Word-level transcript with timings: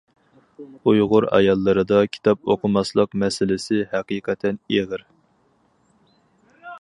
ئۇيغۇر 0.91 1.27
ئاياللىرىدا 1.39 1.99
كىتاب 2.17 2.49
ئوقۇماسلىق 2.53 3.13
مەسىلىسى 3.25 3.83
ھەقىقەتەن 3.93 4.61
ئېغىر. 4.79 5.05